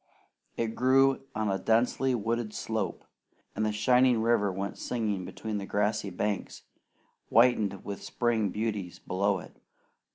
[0.57, 3.05] It grew on a densely wooded slope,
[3.55, 6.63] and the shining river went singing between grassy banks,
[7.29, 9.61] whitened with spring beauties, below it.